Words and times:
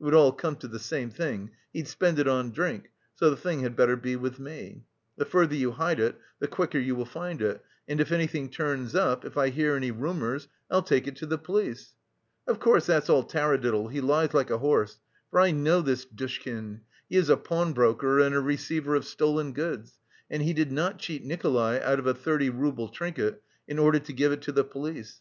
It 0.00 0.04
would 0.04 0.14
all 0.14 0.30
come 0.30 0.54
to 0.58 0.68
the 0.68 0.78
same 0.78 1.10
thing 1.10 1.50
he'd 1.72 1.88
spend 1.88 2.20
it 2.20 2.28
on 2.28 2.52
drink, 2.52 2.92
so 3.16 3.28
the 3.28 3.36
thing 3.36 3.62
had 3.62 3.74
better 3.74 3.96
be 3.96 4.14
with 4.14 4.38
me. 4.38 4.84
The 5.16 5.24
further 5.24 5.56
you 5.56 5.72
hide 5.72 5.98
it 5.98 6.14
the 6.38 6.46
quicker 6.46 6.78
you 6.78 6.94
will 6.94 7.04
find 7.04 7.42
it, 7.42 7.60
and 7.88 8.00
if 8.00 8.12
anything 8.12 8.50
turns 8.50 8.94
up, 8.94 9.24
if 9.24 9.36
I 9.36 9.48
hear 9.48 9.74
any 9.74 9.90
rumours, 9.90 10.46
I'll 10.70 10.84
take 10.84 11.08
it 11.08 11.16
to 11.16 11.26
the 11.26 11.38
police.' 11.38 11.96
Of 12.46 12.60
course, 12.60 12.86
that's 12.86 13.10
all 13.10 13.24
taradiddle; 13.24 13.90
he 13.90 14.00
lies 14.00 14.32
like 14.32 14.50
a 14.50 14.58
horse, 14.58 15.00
for 15.32 15.40
I 15.40 15.50
know 15.50 15.80
this 15.80 16.04
Dushkin, 16.06 16.82
he 17.10 17.16
is 17.16 17.28
a 17.28 17.36
pawnbroker 17.36 18.20
and 18.20 18.32
a 18.32 18.38
receiver 18.40 18.94
of 18.94 19.04
stolen 19.04 19.52
goods, 19.52 19.98
and 20.30 20.40
he 20.44 20.52
did 20.52 20.70
not 20.70 21.00
cheat 21.00 21.24
Nikolay 21.24 21.80
out 21.82 21.98
of 21.98 22.06
a 22.06 22.14
thirty 22.14 22.48
rouble 22.48 22.90
trinket 22.90 23.42
in 23.66 23.80
order 23.80 23.98
to 23.98 24.12
give 24.12 24.30
it 24.30 24.42
to 24.42 24.52
the 24.52 24.62
police. 24.62 25.20